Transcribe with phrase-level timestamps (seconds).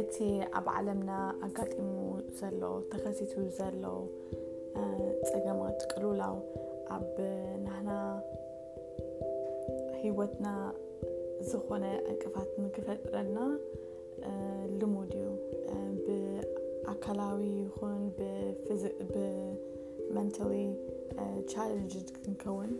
[0.00, 0.14] እቲ
[0.58, 1.10] ኣብ ዓለምና
[1.46, 1.92] ኣጋጢሙ
[2.38, 2.62] ዘሎ
[2.92, 3.84] ተኸሲቱ ዘሎ
[5.28, 6.36] ፀገማት ቅልውላው
[6.96, 7.12] ኣብ
[7.66, 7.90] ናሕና
[10.00, 10.46] ሂወትና
[11.50, 13.38] ዝኾነ ዕቅፋት ንክፈጥረና
[14.80, 15.26] ልሙድ እዩ
[16.06, 20.52] ብኣካላዊ ይኹን ብመንታሊ
[21.52, 22.72] ቻለንጅ ክንከውን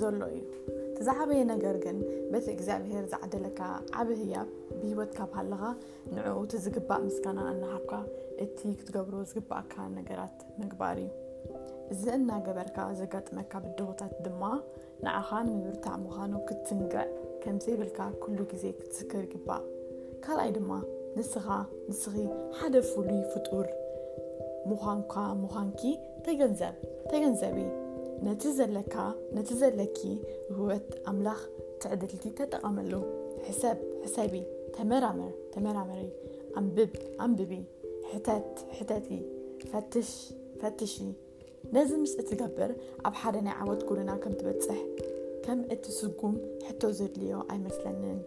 [0.00, 0.44] ዘሎ እዩ
[0.90, 1.96] እቲዛዕበየ ነገር ግን
[2.32, 3.60] በቲ እግዚኣብሄር ዝዓደለካ
[4.00, 4.48] ዓብ ህያብ
[4.80, 5.62] ብሂወትካብ ሃለኻ
[6.14, 7.92] ንዕኡ እቲ ዝግባእ ምስካና እናሃብካ
[8.44, 11.10] እቲ ክትገብሮ ዝግባእካ ነገራት ምግባር እዩ
[11.92, 14.42] እዚ እናገበርካ ዘጋጥመካ ብድጉታት ድማ
[15.04, 17.06] ንዓኻ ንምምርታዕ ምዃኑ ክትትንግዕ
[17.44, 19.64] ከምዘይብልካ ኩሉ ግዜ ክትስክር ይግባእ
[20.26, 20.72] ካልኣይ ድማ
[21.18, 21.46] ንስኻ
[21.88, 22.16] ንስኺ
[22.58, 23.66] ሓደ ፍሉይ ፍጡር
[24.70, 25.14] ምዃንካ
[25.44, 25.82] ምዃንኪ
[26.26, 27.70] ተንዘተገንዘብእ
[28.26, 28.28] ነ
[28.58, 28.94] ዘለካ
[29.36, 29.98] ነቲ ዘለኪ
[30.56, 31.40] ህወት ኣምላኽ
[31.82, 32.92] ትዕድልቲ ተጠቐመሉ
[33.46, 34.32] ሕሰብ ሕሰቢ
[34.76, 36.02] ተመመተመራመሪ
[36.60, 36.92] ኣንብብ
[37.24, 37.52] ኣንብቢ
[38.12, 39.08] ሕተትሕተቲ
[39.72, 40.92] ፈፈትሺ
[41.76, 42.70] ነዚ ምስእትገብር
[43.08, 44.80] ኣብ ሓደ ናይ ዓወት ጉልና ከም ትበፅሕ
[45.46, 46.34] ከም እት ስጉም
[46.66, 48.18] ሕቶ ዘድልዮ ኣይመስለንን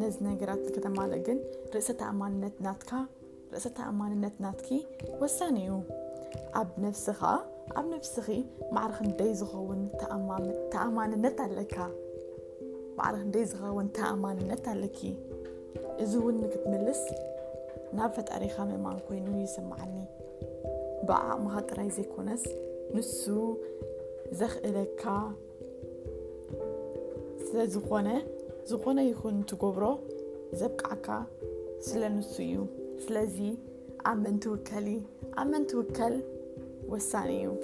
[0.00, 1.38] ነዚ ነገራት ከተማሎ ግን
[1.78, 4.68] እእማነናርእሰተኣማንነት ናትኪ
[5.22, 5.72] ወሳኒ እዩ
[6.60, 7.20] ኣብ ነስኻ
[7.78, 8.26] ኣብ ነፍሲኺ
[8.74, 9.80] ማዕር ክንደይ ዝኸውን
[10.72, 11.58] ተኣማንነት ኣለ
[13.04, 14.98] ዕር ክንደይ ዝኸውን ተኣማንነት ኣለኪ
[16.02, 17.02] እዚ እውን ንክትምልስ
[17.96, 19.94] ናብ ፈጣሪኻ መማን ኮይኑ ይስማዓኒ
[21.08, 22.44] ብዓቅምኻጥራይ ዘይኮነስ
[22.94, 23.12] ንሱ
[24.38, 25.04] ዘኽእለካ
[27.46, 28.08] ስለዝኾነ
[28.70, 29.84] ዝኾነ ይኹን ትገብሮ
[30.60, 31.08] ዘብቃዓካ
[31.86, 33.08] ስለ ንሱ እዩስ
[34.08, 34.86] ኣብ መንቲውከል
[35.40, 36.14] ኣብ መንቲውከል
[36.92, 37.54] ወሳኒ እዩ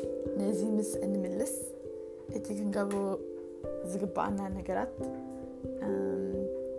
[0.40, 1.52] ነዚ ምስ እንምልስ
[2.36, 2.90] እቲ ክንገብ
[3.90, 4.92] ዝግባኣና ነገራት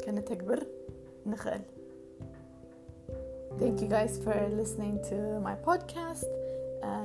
[0.03, 0.61] ከነተግብር
[1.31, 1.63] ንኽእል
[3.63, 3.95] ዩ ጋ
[4.37, 4.51] ር
[5.45, 6.29] ማ ፖድካስት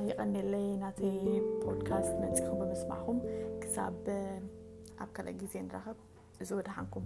[0.09, 1.17] ይቀኒለይ ናተይ
[1.63, 3.17] ፖድካስት መንፂኩም ብመስማዕኹም
[3.63, 3.99] ክሳብ
[5.03, 5.97] ኣብ ካልእ ግዜ ንራኸብ
[6.43, 7.05] እዝወድሓንኩም